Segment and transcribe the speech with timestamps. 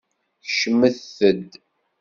[0.45, 1.19] Kecmet-d!